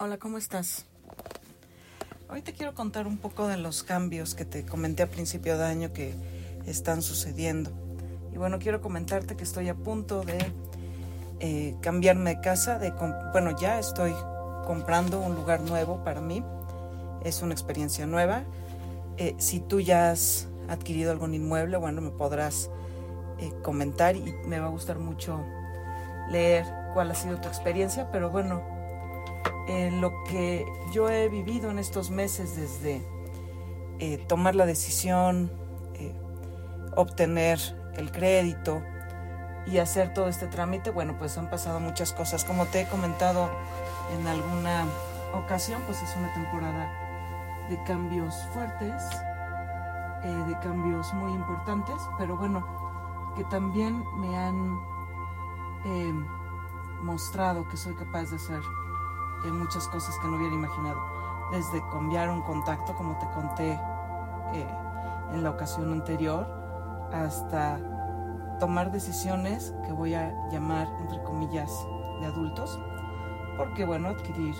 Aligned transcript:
Hola, 0.00 0.18
¿cómo 0.18 0.38
estás? 0.38 0.86
Hoy 2.28 2.42
te 2.42 2.52
quiero 2.52 2.74
contar 2.74 3.06
un 3.06 3.16
poco 3.16 3.46
de 3.46 3.56
los 3.56 3.84
cambios 3.84 4.34
que 4.34 4.44
te 4.44 4.66
comenté 4.66 5.04
a 5.04 5.06
principio 5.08 5.56
de 5.56 5.66
año 5.66 5.92
que 5.92 6.16
están 6.66 7.00
sucediendo. 7.00 7.70
Y 8.32 8.36
bueno, 8.36 8.58
quiero 8.58 8.80
comentarte 8.80 9.36
que 9.36 9.44
estoy 9.44 9.68
a 9.68 9.76
punto 9.76 10.22
de 10.22 10.38
eh, 11.38 11.76
cambiarme 11.80 12.34
de 12.34 12.40
casa, 12.40 12.80
de 12.80 12.90
bueno, 13.30 13.56
ya 13.56 13.78
estoy 13.78 14.12
comprando 14.66 15.20
un 15.20 15.36
lugar 15.36 15.60
nuevo 15.60 16.02
para 16.02 16.20
mí. 16.20 16.42
Es 17.22 17.42
una 17.42 17.52
experiencia 17.52 18.04
nueva. 18.04 18.42
Eh, 19.16 19.36
si 19.38 19.60
tú 19.60 19.78
ya 19.78 20.10
has 20.10 20.48
adquirido 20.68 21.12
algún 21.12 21.34
inmueble, 21.34 21.76
bueno, 21.76 22.00
me 22.00 22.10
podrás 22.10 22.68
eh, 23.38 23.52
comentar 23.62 24.16
y 24.16 24.34
me 24.44 24.58
va 24.58 24.66
a 24.66 24.70
gustar 24.70 24.98
mucho 24.98 25.38
leer 26.30 26.64
cuál 26.94 27.12
ha 27.12 27.14
sido 27.14 27.40
tu 27.40 27.46
experiencia, 27.46 28.10
pero 28.10 28.30
bueno, 28.30 28.73
en 29.66 30.00
lo 30.00 30.24
que 30.24 30.66
yo 30.92 31.08
he 31.08 31.28
vivido 31.28 31.70
en 31.70 31.78
estos 31.78 32.10
meses 32.10 32.56
desde 32.56 33.02
eh, 33.98 34.18
tomar 34.28 34.54
la 34.54 34.66
decisión, 34.66 35.50
eh, 35.94 36.12
obtener 36.96 37.58
el 37.96 38.10
crédito 38.10 38.82
y 39.66 39.78
hacer 39.78 40.12
todo 40.12 40.28
este 40.28 40.46
trámite, 40.46 40.90
bueno, 40.90 41.16
pues 41.18 41.38
han 41.38 41.48
pasado 41.48 41.80
muchas 41.80 42.12
cosas. 42.12 42.44
Como 42.44 42.66
te 42.66 42.82
he 42.82 42.86
comentado 42.88 43.48
en 44.18 44.26
alguna 44.26 44.86
ocasión, 45.34 45.80
pues 45.86 46.02
es 46.02 46.14
una 46.16 46.32
temporada 46.34 46.90
de 47.70 47.82
cambios 47.84 48.34
fuertes, 48.52 49.02
eh, 50.22 50.44
de 50.48 50.58
cambios 50.60 51.12
muy 51.14 51.32
importantes, 51.32 51.96
pero 52.18 52.36
bueno, 52.36 53.32
que 53.36 53.44
también 53.44 54.04
me 54.18 54.36
han 54.36 54.94
mostrado 57.02 57.68
que 57.68 57.76
soy 57.76 57.94
capaz 57.94 58.30
de 58.30 58.36
hacer 58.36 58.60
muchas 59.52 59.86
cosas 59.88 60.16
que 60.18 60.28
no 60.28 60.36
hubiera 60.36 60.54
imaginado. 60.54 61.00
Desde 61.50 61.80
cambiar 61.90 62.30
un 62.30 62.42
contacto, 62.42 62.94
como 62.94 63.18
te 63.18 63.26
conté 63.30 63.72
eh, 63.72 64.66
en 65.32 65.42
la 65.42 65.50
ocasión 65.50 65.92
anterior, 65.92 66.46
hasta 67.12 67.78
tomar 68.58 68.90
decisiones 68.92 69.74
que 69.86 69.92
voy 69.92 70.14
a 70.14 70.32
llamar, 70.50 70.88
entre 71.00 71.22
comillas, 71.22 71.70
de 72.20 72.26
adultos. 72.26 72.78
Porque, 73.56 73.84
bueno, 73.84 74.08
adquirir 74.08 74.54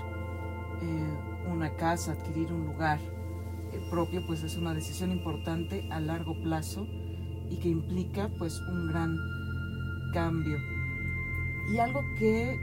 eh, 0.82 1.48
una 1.50 1.70
casa, 1.70 2.12
adquirir 2.12 2.52
un 2.52 2.66
lugar 2.66 2.98
eh, 3.72 3.86
propio, 3.90 4.24
pues 4.26 4.42
es 4.42 4.56
una 4.56 4.74
decisión 4.74 5.10
importante 5.10 5.88
a 5.90 6.00
largo 6.00 6.34
plazo 6.42 6.86
y 7.50 7.58
que 7.60 7.68
implica, 7.68 8.30
pues, 8.38 8.60
un 8.60 8.88
gran 8.88 9.16
cambio. 10.12 10.58
Y 11.72 11.78
algo 11.78 12.04
que 12.16 12.60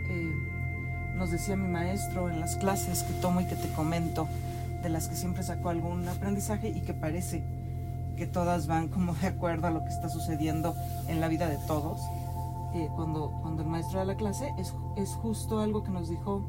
nos 1.15 1.31
decía 1.31 1.55
mi 1.55 1.67
maestro 1.67 2.29
en 2.29 2.39
las 2.39 2.55
clases 2.55 3.03
que 3.03 3.13
tomo 3.13 3.41
y 3.41 3.45
que 3.45 3.55
te 3.55 3.69
comento, 3.69 4.27
de 4.81 4.89
las 4.89 5.07
que 5.07 5.15
siempre 5.15 5.43
saco 5.43 5.69
algún 5.69 6.07
aprendizaje 6.07 6.69
y 6.69 6.81
que 6.81 6.93
parece 6.93 7.43
que 8.17 8.27
todas 8.27 8.67
van 8.67 8.87
como 8.87 9.13
de 9.15 9.27
acuerdo 9.27 9.67
a 9.67 9.71
lo 9.71 9.83
que 9.83 9.89
está 9.89 10.09
sucediendo 10.09 10.75
en 11.07 11.21
la 11.21 11.27
vida 11.27 11.49
de 11.49 11.57
todos. 11.67 11.99
Eh, 12.73 12.87
cuando, 12.95 13.31
cuando 13.41 13.63
el 13.63 13.67
maestro 13.67 13.99
da 13.99 14.05
la 14.05 14.15
clase, 14.15 14.53
es, 14.57 14.73
es 14.95 15.09
justo 15.09 15.59
algo 15.59 15.83
que 15.83 15.91
nos 15.91 16.09
dijo 16.09 16.45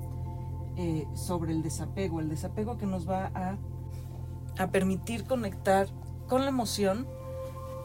eh, 0.76 1.06
sobre 1.14 1.52
el 1.52 1.62
desapego, 1.62 2.20
el 2.20 2.28
desapego 2.28 2.78
que 2.78 2.86
nos 2.86 3.08
va 3.08 3.30
a, 3.34 3.56
a 4.58 4.66
permitir 4.68 5.24
conectar 5.24 5.88
con 6.28 6.42
la 6.42 6.48
emoción 6.48 7.06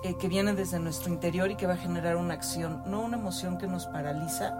eh, 0.03 0.15
que 0.15 0.27
viene 0.27 0.53
desde 0.53 0.79
nuestro 0.79 1.11
interior 1.11 1.49
y 1.49 1.55
que 1.55 1.65
va 1.65 1.73
a 1.73 1.77
generar 1.77 2.17
una 2.17 2.35
acción, 2.35 2.83
no 2.85 3.01
una 3.01 3.17
emoción 3.17 3.57
que 3.57 3.67
nos 3.67 3.87
paraliza, 3.87 4.53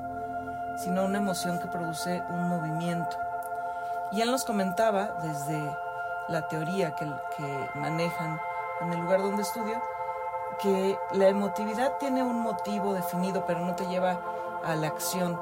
sino 0.78 1.06
una 1.06 1.18
emoción 1.18 1.60
que 1.60 1.68
produce 1.68 2.24
un 2.30 2.48
movimiento. 2.50 3.18
Y 4.12 4.22
él 4.22 4.32
nos 4.32 4.46
comentaba 4.46 5.16
desde 5.22 5.60
la 6.30 6.48
teoría 6.48 6.96
que, 6.96 7.06
que 7.36 7.70
manejan 7.76 8.40
en 8.82 8.94
el 8.94 9.00
lugar 9.00 9.22
donde 9.22 9.42
estudio, 9.42 9.82
que 10.60 10.98
la 11.12 11.28
emotividad 11.28 11.98
tiene 12.00 12.24
un 12.24 12.42
motivo 12.42 12.94
definido, 12.94 13.46
pero 13.46 13.60
no 13.60 13.76
te 13.76 13.86
lleva 13.88 14.20
a 14.64 14.76
la 14.76 14.88
acción. 14.88 15.40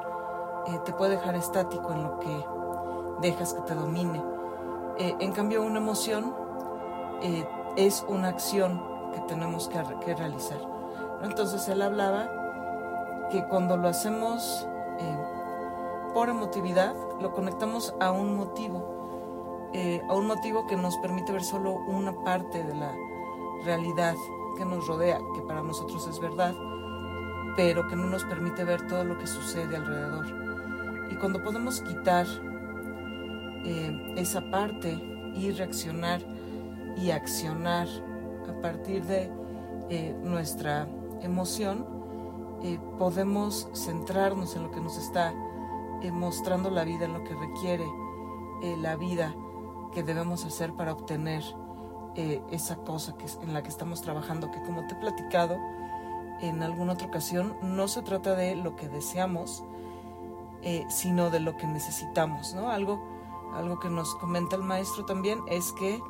Eh, 0.67 0.79
te 0.83 0.93
puede 0.93 1.17
dejar 1.17 1.35
estático 1.35 1.91
en 1.91 2.03
lo 2.03 2.19
que 2.19 2.45
dejas 3.21 3.53
que 3.53 3.61
te 3.61 3.75
domine. 3.75 4.21
Eh, 4.97 5.15
en 5.19 5.31
cambio, 5.31 5.63
una 5.63 5.77
emoción 5.77 6.35
eh, 7.21 7.47
es 7.75 8.05
una 8.07 8.29
acción 8.29 8.81
que 9.13 9.19
tenemos 9.21 9.69
que, 9.69 9.81
realizar. 10.15 10.59
Entonces 11.21 11.67
él 11.69 11.81
hablaba 11.81 12.29
que 13.31 13.45
cuando 13.47 13.77
lo 13.77 13.87
hacemos 13.87 14.67
por 16.15 16.29
emotividad, 16.29 16.95
lo 17.19 17.33
conectamos 17.33 17.93
a 17.99 18.09
un 18.11 18.37
motivo, 18.37 19.69
eh, 19.73 20.01
a 20.07 20.15
un 20.15 20.27
motivo 20.27 20.65
que 20.65 20.77
nos 20.77 20.95
permite 20.99 21.33
ver 21.33 21.43
solo 21.43 21.73
una 21.73 22.13
parte 22.23 22.63
de 22.63 22.73
la 22.73 22.95
realidad 23.65 24.15
que 24.57 24.63
nos 24.63 24.87
rodea, 24.87 25.19
que 25.35 25.41
para 25.41 25.61
nosotros 25.61 26.07
es 26.07 26.21
verdad, 26.21 26.55
pero 27.57 27.85
que 27.89 27.97
no 27.97 28.05
nos 28.05 28.23
permite 28.23 28.63
ver 28.63 28.87
todo 28.87 29.03
lo 29.03 29.17
que 29.17 29.27
sucede 29.27 29.75
alrededor. 29.75 30.25
Y 31.11 31.15
cuando 31.15 31.43
podemos 31.43 31.81
quitar 31.81 32.25
eh, 33.65 34.13
esa 34.15 34.39
parte 34.49 34.93
y 35.35 35.51
reaccionar 35.51 36.21
y 36.95 37.11
accionar 37.11 37.89
a 38.47 38.61
partir 38.61 39.03
de 39.03 39.29
nuestra 40.23 40.87
emoción, 41.21 41.85
eh, 42.63 42.79
podemos 42.97 43.67
centrarnos 43.73 44.55
en 44.55 44.63
lo 44.63 44.71
que 44.71 44.79
nos 44.79 44.97
está 44.97 45.33
eh, 46.01 46.11
mostrando 46.11 46.69
la 46.69 46.83
vida, 46.83 47.05
en 47.05 47.13
lo 47.13 47.23
que 47.23 47.35
requiere 47.35 47.85
eh, 48.61 48.75
la 48.77 48.95
vida 48.95 49.35
que 49.93 50.03
debemos 50.03 50.45
hacer 50.45 50.73
para 50.73 50.91
obtener 50.91 51.43
esa 52.49 52.77
cosa 52.77 53.17
que, 53.17 53.25
en 53.43 53.53
la 53.53 53.61
que 53.61 53.67
estamos 53.67 54.01
trabajando, 54.01 54.49
que 54.49 54.61
como 54.63 54.87
te 54.87 54.93
he 54.93 54.97
platicado 54.97 55.57
en 56.39 56.63
alguna 56.63 56.93
otra 56.93 57.07
ocasión, 57.07 57.57
no 57.61 57.89
se 57.89 58.03
trata 58.03 58.35
de 58.35 58.55
lo 58.55 58.77
que 58.77 58.87
deseamos, 58.87 59.65
sino 60.87 61.29
de 61.29 61.41
lo 61.41 61.57
que 61.57 61.67
necesitamos, 61.67 62.53
¿no? 62.53 62.71
Algo, 62.71 63.03
algo 63.53 63.79
que 63.79 63.89
nos 63.89 64.15
comenta 64.15 64.55
el 64.55 64.63
maestro 64.63 65.03
también 65.03 65.41
es 65.49 65.73
que 65.73 66.01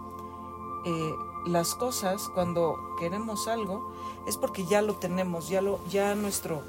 las 1.45 1.75
cosas, 1.75 2.29
cuando 2.33 2.77
queremos 2.99 3.47
algo, 3.47 3.91
es 4.27 4.37
porque 4.37 4.65
ya 4.65 4.81
lo 4.81 4.95
tenemos, 4.95 5.47
ya, 5.47 5.61
lo, 5.61 5.79
ya 5.89 6.15
nuestro 6.15 6.63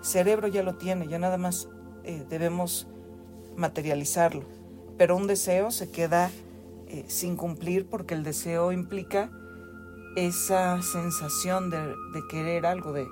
cerebro 0.00 0.48
ya 0.48 0.62
lo 0.62 0.76
tiene, 0.76 1.06
ya 1.08 1.18
nada 1.18 1.36
más 1.36 1.68
eh, 2.04 2.24
debemos 2.28 2.86
materializarlo. 3.56 4.44
Pero 4.96 5.16
un 5.16 5.26
deseo 5.26 5.70
se 5.70 5.90
queda 5.90 6.30
eh, 6.88 7.04
sin 7.08 7.36
cumplir 7.36 7.86
porque 7.86 8.14
el 8.14 8.24
deseo 8.24 8.72
implica 8.72 9.30
esa 10.16 10.80
sensación 10.82 11.70
de, 11.70 11.94
querer 12.30 12.66
algo, 12.66 12.92
de, 12.92 13.06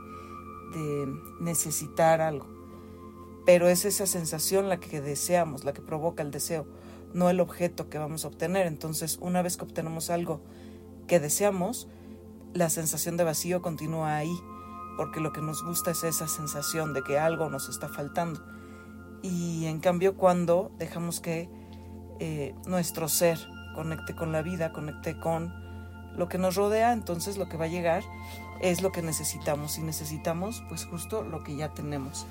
de 0.72 1.06
necesitar 1.40 2.20
algo. 2.20 2.46
Pero 3.44 3.68
es 3.68 3.84
esa 3.84 4.06
sensación 4.06 4.68
la 4.68 4.80
que 4.80 5.00
deseamos, 5.00 5.64
la 5.64 5.72
que 5.72 5.82
provoca 5.82 6.22
el 6.22 6.32
deseo, 6.32 6.66
no 7.14 7.30
el 7.30 7.38
objeto 7.38 7.88
que 7.88 7.98
vamos 7.98 8.24
a 8.24 8.28
obtener. 8.28 8.66
Entonces, 8.66 9.18
una 9.20 9.42
vez 9.42 9.56
que 9.56 9.64
obtenemos 9.64 10.10
algo 10.10 10.40
que 11.06 11.20
deseamos, 11.20 11.86
la 12.54 12.70
sensación 12.70 13.16
de 13.16 13.24
vacío 13.24 13.62
continúa 13.62 14.16
ahí, 14.16 14.36
porque 14.96 15.20
lo 15.20 15.32
que 15.32 15.42
nos 15.42 15.62
gusta 15.62 15.92
es 15.92 16.02
esa 16.02 16.26
sensación 16.26 16.94
de 16.94 17.02
que 17.02 17.18
algo 17.18 17.50
nos 17.50 17.68
está 17.68 17.88
faltando. 17.88 18.42
Y 19.22 19.66
en 19.66 19.80
cambio 19.80 20.16
cuando 20.16 20.72
dejamos 20.78 21.20
que 21.20 21.48
eh, 22.18 22.54
nuestro 22.66 23.08
ser 23.08 23.38
conecte 23.74 24.14
con 24.14 24.32
la 24.32 24.42
vida, 24.42 24.72
conecte 24.72 25.18
con 25.18 25.52
lo 26.16 26.28
que 26.28 26.38
nos 26.38 26.54
rodea, 26.54 26.92
entonces 26.92 27.36
lo 27.36 27.48
que 27.48 27.56
va 27.56 27.66
a 27.66 27.68
llegar 27.68 28.02
es 28.60 28.80
lo 28.80 28.90
que 28.90 29.02
necesitamos 29.02 29.78
y 29.78 29.82
necesitamos 29.82 30.62
pues 30.68 30.86
justo 30.86 31.22
lo 31.22 31.44
que 31.44 31.56
ya 31.56 31.74
tenemos. 31.74 32.26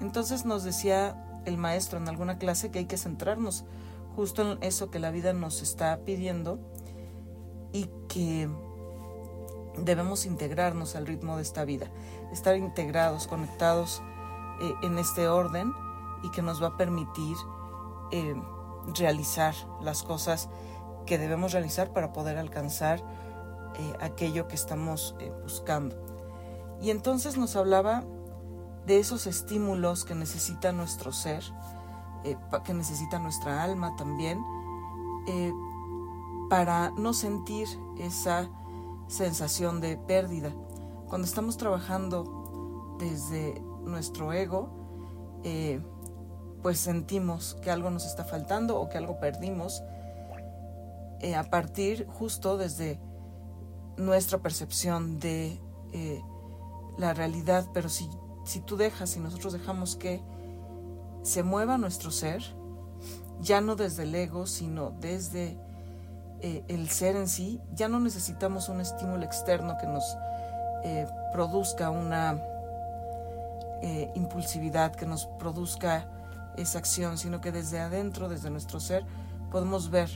Entonces 0.00 0.44
nos 0.44 0.64
decía 0.64 1.42
el 1.46 1.56
maestro 1.56 1.98
en 1.98 2.08
alguna 2.08 2.38
clase 2.38 2.70
que 2.70 2.80
hay 2.80 2.86
que 2.86 2.98
centrarnos 2.98 3.64
justo 4.16 4.52
en 4.52 4.62
eso 4.62 4.90
que 4.90 4.98
la 4.98 5.10
vida 5.10 5.32
nos 5.32 5.62
está 5.62 6.00
pidiendo 6.04 6.58
y 7.72 7.88
que 8.08 8.48
debemos 9.78 10.26
integrarnos 10.26 10.96
al 10.96 11.06
ritmo 11.06 11.36
de 11.36 11.42
esta 11.42 11.64
vida, 11.64 11.86
estar 12.32 12.56
integrados, 12.56 13.28
conectados 13.28 14.02
eh, 14.60 14.72
en 14.82 14.98
este 14.98 15.28
orden 15.28 15.72
y 16.22 16.30
que 16.30 16.42
nos 16.42 16.62
va 16.62 16.68
a 16.68 16.76
permitir 16.76 17.36
eh, 18.10 18.34
realizar 18.96 19.54
las 19.80 20.02
cosas 20.02 20.48
que 21.06 21.18
debemos 21.18 21.52
realizar 21.52 21.92
para 21.92 22.12
poder 22.12 22.38
alcanzar 22.38 23.02
eh, 23.76 23.94
aquello 24.00 24.48
que 24.48 24.54
estamos 24.54 25.14
buscando. 25.42 25.96
Y 26.80 26.90
entonces 26.90 27.36
nos 27.36 27.56
hablaba 27.56 28.04
de 28.86 28.98
esos 28.98 29.26
estímulos 29.26 30.04
que 30.04 30.14
necesita 30.14 30.72
nuestro 30.72 31.12
ser, 31.12 31.42
que 32.64 32.74
necesita 32.74 33.18
nuestra 33.18 33.62
alma 33.62 33.94
también, 33.96 34.42
para 36.48 36.90
no 36.90 37.12
sentir 37.12 37.68
esa 37.98 38.48
sensación 39.06 39.80
de 39.80 39.96
pérdida. 39.96 40.52
Cuando 41.08 41.26
estamos 41.26 41.56
trabajando 41.56 42.96
desde 42.98 43.60
nuestro 43.84 44.32
ego, 44.32 44.68
eh, 45.44 45.80
pues 46.62 46.78
sentimos 46.78 47.56
que 47.62 47.70
algo 47.70 47.90
nos 47.90 48.06
está 48.06 48.24
faltando 48.24 48.78
o 48.80 48.88
que 48.88 48.98
algo 48.98 49.18
perdimos 49.18 49.82
eh, 51.20 51.34
a 51.34 51.44
partir 51.44 52.06
justo 52.06 52.56
desde 52.56 52.98
nuestra 53.96 54.38
percepción 54.38 55.18
de 55.18 55.60
eh, 55.92 56.22
la 56.96 57.12
realidad, 57.12 57.66
pero 57.74 57.88
si, 57.88 58.08
si 58.44 58.60
tú 58.60 58.76
dejas 58.78 59.16
y 59.16 59.20
nosotros 59.20 59.52
dejamos 59.52 59.96
que 59.96 60.22
se 61.22 61.42
mueva 61.42 61.76
nuestro 61.76 62.10
ser, 62.10 62.42
ya 63.40 63.60
no 63.60 63.76
desde 63.76 64.04
el 64.04 64.14
ego, 64.14 64.46
sino 64.46 64.92
desde 65.00 65.58
eh, 66.40 66.64
el 66.68 66.88
ser 66.88 67.16
en 67.16 67.28
sí, 67.28 67.60
ya 67.74 67.88
no 67.88 68.00
necesitamos 68.00 68.70
un 68.70 68.80
estímulo 68.80 69.24
externo 69.24 69.76
que 69.78 69.86
nos 69.86 70.16
produzca 71.34 71.90
una 71.90 72.42
impulsividad, 74.14 74.94
que 74.94 75.04
nos 75.04 75.26
produzca 75.26 76.06
esa 76.60 76.78
acción, 76.78 77.18
sino 77.18 77.40
que 77.40 77.52
desde 77.52 77.80
adentro, 77.80 78.28
desde 78.28 78.50
nuestro 78.50 78.80
ser, 78.80 79.04
podemos 79.50 79.90
ver 79.90 80.10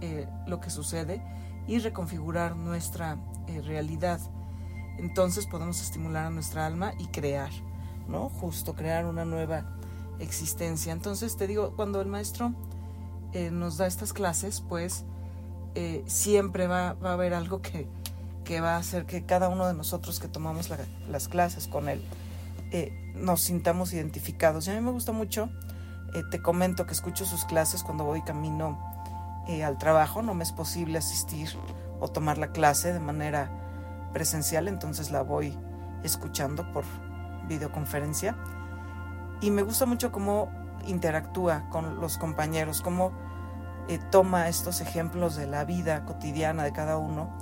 eh, 0.00 0.28
lo 0.46 0.60
que 0.60 0.70
sucede 0.70 1.22
y 1.66 1.78
reconfigurar 1.78 2.56
nuestra 2.56 3.18
eh, 3.48 3.60
realidad. 3.62 4.20
Entonces 4.98 5.46
podemos 5.46 5.80
estimular 5.80 6.26
a 6.26 6.30
nuestra 6.30 6.66
alma 6.66 6.92
y 6.98 7.06
crear, 7.06 7.50
¿no? 8.08 8.28
Justo 8.28 8.74
crear 8.74 9.06
una 9.06 9.24
nueva 9.24 9.64
existencia. 10.20 10.92
Entonces 10.92 11.36
te 11.36 11.46
digo, 11.46 11.74
cuando 11.74 12.00
el 12.00 12.06
maestro 12.06 12.52
eh, 13.32 13.50
nos 13.50 13.76
da 13.76 13.86
estas 13.86 14.12
clases, 14.12 14.60
pues 14.60 15.04
siempre 16.06 16.68
va, 16.68 16.90
a 17.02 17.12
haber 17.12 17.34
algo 17.34 17.60
que, 17.60 17.88
que, 18.44 18.60
va 18.60 18.76
a 18.76 18.78
hacer 18.78 19.06
que 19.06 19.26
cada 19.26 19.48
uno 19.48 19.66
de 19.66 19.74
nosotros 19.74 20.20
que 20.20 20.28
tomamos 20.28 20.70
las 21.10 21.26
clases 21.26 21.66
con 21.66 21.88
él 21.88 22.00
nos 23.14 23.42
sintamos 23.42 23.92
identificados. 23.92 24.66
Y 24.66 24.70
a 24.70 24.74
mí 24.74 24.80
me 24.80 24.90
gusta 24.90 25.12
mucho, 25.12 25.50
te 26.30 26.42
comento 26.42 26.86
que 26.86 26.92
escucho 26.92 27.24
sus 27.24 27.44
clases 27.44 27.82
cuando 27.82 28.04
voy 28.04 28.22
camino 28.22 28.94
eh, 29.46 29.62
al 29.62 29.76
trabajo, 29.76 30.22
no 30.22 30.32
me 30.32 30.42
es 30.42 30.52
posible 30.52 30.96
asistir 30.98 31.50
o 32.00 32.08
tomar 32.08 32.38
la 32.38 32.52
clase 32.52 32.94
de 32.94 33.00
manera 33.00 33.50
presencial, 34.14 34.68
entonces 34.68 35.10
la 35.10 35.22
voy 35.22 35.58
escuchando 36.02 36.72
por 36.72 36.84
videoconferencia. 37.46 38.36
Y 39.42 39.50
me 39.50 39.62
gusta 39.62 39.84
mucho 39.84 40.12
cómo 40.12 40.50
interactúa 40.86 41.68
con 41.68 42.00
los 42.00 42.16
compañeros, 42.16 42.80
cómo 42.80 43.12
eh, 43.88 43.98
toma 44.10 44.48
estos 44.48 44.80
ejemplos 44.80 45.36
de 45.36 45.46
la 45.46 45.64
vida 45.64 46.06
cotidiana 46.06 46.64
de 46.64 46.72
cada 46.72 46.96
uno 46.96 47.36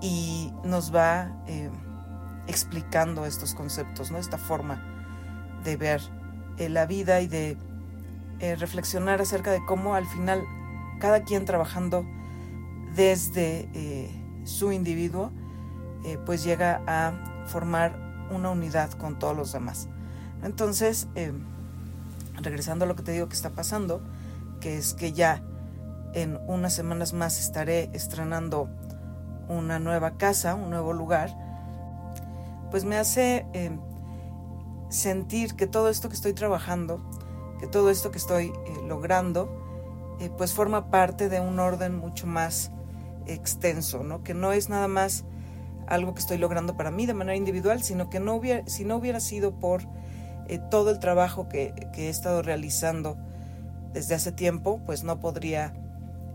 y 0.00 0.54
nos 0.64 0.94
va 0.94 1.32
eh, 1.46 1.70
explicando 2.48 3.26
estos 3.26 3.54
conceptos, 3.54 4.10
¿no? 4.10 4.18
esta 4.18 4.38
forma 4.38 4.82
de 5.64 5.76
ver 5.76 6.00
la 6.58 6.86
vida 6.86 7.20
y 7.20 7.28
de 7.28 7.56
reflexionar 8.58 9.20
acerca 9.20 9.52
de 9.52 9.64
cómo 9.64 9.94
al 9.94 10.06
final 10.06 10.44
cada 10.98 11.22
quien 11.22 11.44
trabajando 11.44 12.04
desde 12.94 13.68
eh, 13.74 14.10
su 14.44 14.72
individuo, 14.72 15.30
eh, 16.04 16.18
pues 16.24 16.44
llega 16.44 16.82
a 16.86 17.46
formar 17.46 17.96
una 18.30 18.50
unidad 18.50 18.90
con 18.92 19.18
todos 19.18 19.36
los 19.36 19.52
demás. 19.52 19.88
Entonces, 20.42 21.08
eh, 21.14 21.32
regresando 22.40 22.84
a 22.84 22.88
lo 22.88 22.96
que 22.96 23.02
te 23.02 23.12
digo 23.12 23.28
que 23.28 23.34
está 23.34 23.50
pasando, 23.50 24.02
que 24.60 24.76
es 24.76 24.94
que 24.94 25.12
ya 25.12 25.42
en 26.14 26.38
unas 26.46 26.72
semanas 26.72 27.12
más 27.12 27.38
estaré 27.38 27.90
estrenando 27.92 28.68
una 29.48 29.78
nueva 29.78 30.16
casa, 30.16 30.54
un 30.54 30.70
nuevo 30.70 30.92
lugar, 30.92 31.34
pues 32.70 32.84
me 32.84 32.96
hace 32.96 33.46
sentir 34.88 35.54
que 35.54 35.66
todo 35.66 35.88
esto 35.88 36.08
que 36.08 36.14
estoy 36.14 36.32
trabajando, 36.32 37.00
que 37.60 37.66
todo 37.66 37.90
esto 37.90 38.10
que 38.10 38.18
estoy 38.18 38.52
logrando, 38.86 39.50
eh, 40.20 40.30
pues 40.36 40.52
forma 40.52 40.90
parte 40.90 41.28
de 41.28 41.40
un 41.40 41.58
orden 41.60 41.96
mucho 41.96 42.26
más 42.26 42.72
extenso, 43.26 44.02
¿no? 44.02 44.24
Que 44.24 44.34
no 44.34 44.52
es 44.52 44.68
nada 44.68 44.88
más 44.88 45.24
algo 45.86 46.14
que 46.14 46.20
estoy 46.20 46.38
logrando 46.38 46.76
para 46.76 46.90
mí 46.90 47.06
de 47.06 47.14
manera 47.14 47.36
individual, 47.36 47.82
sino 47.82 48.10
que 48.10 48.20
no 48.20 48.34
hubiera, 48.34 48.66
si 48.66 48.84
no 48.84 48.96
hubiera 48.96 49.20
sido 49.20 49.52
por 49.52 49.82
eh, 50.48 50.58
todo 50.70 50.90
el 50.90 50.98
trabajo 50.98 51.48
que, 51.48 51.72
he 51.94 52.08
estado 52.08 52.42
realizando 52.42 53.16
desde 53.92 54.14
hace 54.14 54.32
tiempo, 54.32 54.80
pues 54.84 55.04
no 55.04 55.20
podría 55.20 55.74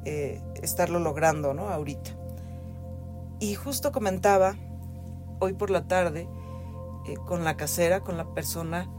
eh, 0.05 0.41
estarlo 0.61 0.99
logrando, 0.99 1.53
¿no? 1.53 1.69
Ahorita. 1.69 2.11
Y 3.39 3.55
justo 3.55 3.91
comentaba 3.91 4.55
hoy 5.39 5.53
por 5.53 5.69
la 5.69 5.87
tarde 5.87 6.27
con 7.25 7.43
la 7.43 7.57
casera, 7.57 8.01
con 8.01 8.17
la 8.17 8.33
persona 8.33 8.89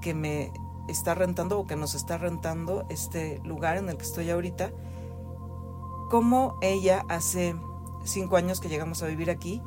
que 0.00 0.14
me 0.14 0.52
está 0.88 1.14
rentando 1.14 1.58
o 1.58 1.66
que 1.66 1.76
nos 1.76 1.94
está 1.94 2.18
rentando 2.18 2.86
este 2.90 3.40
lugar 3.44 3.76
en 3.76 3.88
el 3.88 3.96
que 3.96 4.04
estoy 4.04 4.30
ahorita, 4.30 4.72
como 6.10 6.58
ella 6.60 7.04
hace 7.08 7.54
cinco 8.04 8.36
años 8.36 8.60
que 8.60 8.68
llegamos 8.68 9.02
a 9.02 9.06
vivir 9.06 9.30
aquí, 9.30 9.62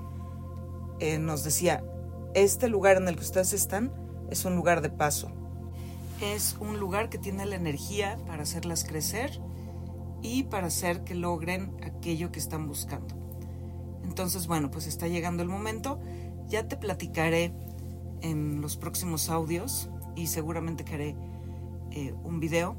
eh, 1.00 1.20
nos 1.20 1.44
decía, 1.44 1.84
este 2.34 2.68
lugar 2.68 2.98
en 2.98 3.08
el 3.08 3.16
que 3.16 3.22
ustedes 3.22 3.54
están 3.54 3.94
es 4.30 4.44
un 4.44 4.56
lugar 4.56 4.82
de 4.82 4.90
paso. 4.90 5.32
Es 6.22 6.58
un 6.60 6.80
lugar 6.80 7.10
que 7.10 7.18
tiene 7.18 7.46
la 7.46 7.56
energía 7.56 8.18
para 8.28 8.44
hacerlas 8.44 8.84
crecer 8.84 9.40
y 10.22 10.44
para 10.44 10.68
hacer 10.68 11.04
que 11.04 11.16
logren 11.16 11.78
aquello 11.84 12.32
que 12.32 12.40
están 12.40 12.68
buscando. 12.68 13.23
Entonces, 14.04 14.48
bueno, 14.48 14.70
pues 14.70 14.88
está 14.88 15.08
llegando 15.08 15.44
el 15.44 15.50
momento. 15.50 16.00
Ya 16.48 16.68
te 16.68 16.78
platicaré 16.78 17.54
en 18.22 18.62
los 18.62 18.78
próximos 18.78 19.30
audios 19.30 19.90
y 20.16 20.28
seguramente 20.28 20.86
que 20.86 20.94
haré 20.94 21.16
eh, 21.92 22.14
un 22.24 22.40
video 22.40 22.76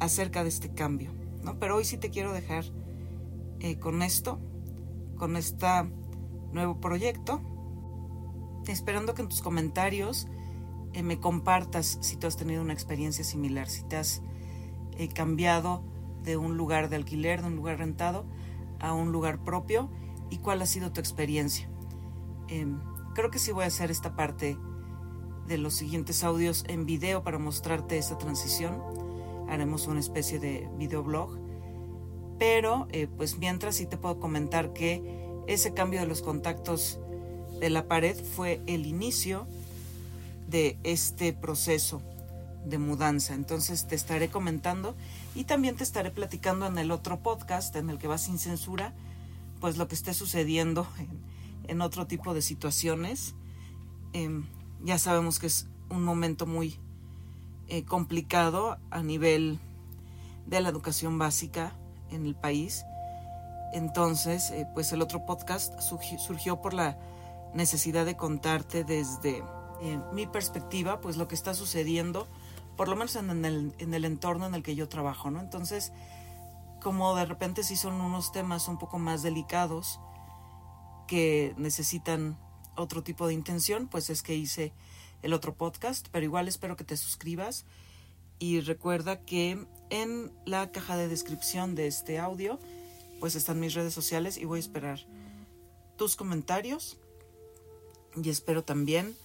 acerca 0.00 0.42
de 0.42 0.48
este 0.48 0.70
cambio. 0.70 1.10
¿no? 1.42 1.58
Pero 1.58 1.76
hoy 1.76 1.84
sí 1.84 1.98
te 1.98 2.10
quiero 2.10 2.32
dejar 2.32 2.64
eh, 3.60 3.78
con 3.78 4.02
esto, 4.02 4.38
con 5.16 5.36
este 5.36 5.66
nuevo 6.52 6.80
proyecto, 6.80 7.40
esperando 8.66 9.14
que 9.14 9.22
en 9.22 9.28
tus 9.28 9.42
comentarios 9.42 10.28
eh, 10.92 11.02
me 11.02 11.18
compartas 11.18 11.98
si 12.00 12.16
tú 12.16 12.26
has 12.26 12.36
tenido 12.36 12.62
una 12.62 12.72
experiencia 12.72 13.24
similar, 13.24 13.68
si 13.68 13.82
te 13.84 13.96
has 13.96 14.22
cambiado 15.14 15.82
de 16.22 16.36
un 16.36 16.56
lugar 16.56 16.88
de 16.88 16.96
alquiler, 16.96 17.42
de 17.42 17.48
un 17.48 17.56
lugar 17.56 17.78
rentado, 17.78 18.24
a 18.80 18.94
un 18.94 19.12
lugar 19.12 19.42
propio 19.42 19.90
y 20.30 20.38
cuál 20.38 20.62
ha 20.62 20.66
sido 20.66 20.92
tu 20.92 21.00
experiencia. 21.00 21.68
Em, 22.48 22.80
creo 23.14 23.30
que 23.30 23.38
sí 23.38 23.52
voy 23.52 23.64
a 23.64 23.68
hacer 23.68 23.90
esta 23.90 24.16
parte 24.16 24.56
de 25.46 25.58
los 25.58 25.74
siguientes 25.74 26.24
audios 26.24 26.64
en 26.68 26.86
video 26.86 27.22
para 27.22 27.38
mostrarte 27.38 27.98
esa 27.98 28.18
transición. 28.18 28.82
Haremos 29.48 29.86
una 29.86 30.00
especie 30.00 30.38
de 30.38 30.68
videoblog. 30.76 31.38
Pero, 32.38 32.86
eh, 32.90 33.06
pues 33.06 33.38
mientras 33.38 33.76
sí 33.76 33.86
te 33.86 33.96
puedo 33.96 34.20
comentar 34.20 34.72
que 34.72 35.02
ese 35.46 35.72
cambio 35.72 36.00
de 36.00 36.06
los 36.06 36.22
contactos 36.22 36.98
de 37.60 37.70
la 37.70 37.86
pared 37.86 38.16
fue 38.22 38.60
el 38.66 38.86
inicio 38.86 39.46
de 40.48 40.78
este 40.82 41.32
proceso 41.32 42.02
de 42.64 42.78
mudanza. 42.78 43.34
Entonces 43.34 43.86
te 43.86 43.94
estaré 43.94 44.28
comentando 44.28 44.94
y 45.34 45.44
también 45.44 45.76
te 45.76 45.84
estaré 45.84 46.10
platicando 46.10 46.66
en 46.66 46.78
el 46.78 46.90
otro 46.90 47.20
podcast 47.20 47.74
en 47.76 47.90
el 47.90 47.98
que 47.98 48.08
va 48.08 48.18
sin 48.18 48.38
censura, 48.38 48.92
pues 49.60 49.76
lo 49.76 49.88
que 49.88 49.94
esté 49.94 50.14
sucediendo 50.14 50.86
en, 51.68 51.80
otro 51.80 52.06
tipo 52.06 52.34
de 52.34 52.42
situaciones. 52.42 53.34
Em, 54.12 54.46
ya 54.82 54.98
sabemos 54.98 55.38
que 55.38 55.46
es 55.46 55.66
un 55.90 56.04
momento 56.04 56.46
muy 56.46 56.78
eh, 57.68 57.84
complicado 57.84 58.78
a 58.90 59.02
nivel 59.02 59.58
de 60.46 60.60
la 60.60 60.68
educación 60.68 61.18
básica 61.18 61.72
en 62.10 62.26
el 62.26 62.34
país. 62.34 62.84
Entonces, 63.72 64.50
eh, 64.50 64.66
pues 64.74 64.92
el 64.92 65.02
otro 65.02 65.26
podcast 65.26 65.78
surgió 65.80 66.60
por 66.60 66.72
la 66.72 66.98
necesidad 67.54 68.06
de 68.06 68.16
contarte 68.16 68.84
desde 68.84 69.42
eh, 69.82 69.98
mi 70.12 70.26
perspectiva, 70.26 71.00
pues 71.00 71.16
lo 71.16 71.28
que 71.28 71.34
está 71.34 71.54
sucediendo, 71.54 72.28
por 72.76 72.88
lo 72.88 72.96
menos 72.96 73.16
en 73.16 73.44
el, 73.44 73.74
en 73.78 73.94
el 73.94 74.04
entorno 74.04 74.46
en 74.46 74.54
el 74.54 74.62
que 74.62 74.74
yo 74.74 74.88
trabajo, 74.88 75.30
¿no? 75.30 75.40
Entonces, 75.40 75.92
como 76.86 77.16
de 77.16 77.24
repente 77.24 77.64
sí 77.64 77.74
son 77.74 78.00
unos 78.00 78.30
temas 78.30 78.68
un 78.68 78.78
poco 78.78 79.00
más 79.00 79.24
delicados 79.24 79.98
que 81.08 81.52
necesitan 81.56 82.38
otro 82.76 83.02
tipo 83.02 83.26
de 83.26 83.34
intención, 83.34 83.88
pues 83.88 84.08
es 84.08 84.22
que 84.22 84.36
hice 84.36 84.72
el 85.22 85.32
otro 85.32 85.52
podcast, 85.52 86.06
pero 86.12 86.24
igual 86.24 86.46
espero 86.46 86.76
que 86.76 86.84
te 86.84 86.96
suscribas 86.96 87.64
y 88.38 88.60
recuerda 88.60 89.20
que 89.22 89.66
en 89.90 90.30
la 90.44 90.70
caja 90.70 90.96
de 90.96 91.08
descripción 91.08 91.74
de 91.74 91.88
este 91.88 92.20
audio 92.20 92.60
pues 93.18 93.34
están 93.34 93.58
mis 93.58 93.74
redes 93.74 93.92
sociales 93.92 94.36
y 94.36 94.44
voy 94.44 94.58
a 94.58 94.60
esperar 94.60 95.00
tus 95.96 96.14
comentarios 96.14 96.98
y 98.14 98.30
espero 98.30 98.62
también 98.62 99.16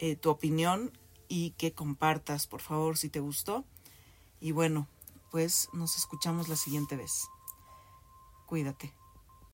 eh, 0.00 0.16
tu 0.16 0.28
opinión 0.28 0.92
y 1.28 1.52
que 1.52 1.72
compartas 1.72 2.46
por 2.46 2.60
favor 2.60 2.98
si 2.98 3.08
te 3.08 3.20
gustó. 3.20 3.64
Y 4.38 4.52
bueno 4.52 4.86
pues 5.30 5.68
nos 5.72 5.96
escuchamos 5.96 6.48
la 6.48 6.56
siguiente 6.56 6.96
vez. 6.96 7.28
Cuídate 8.46 8.99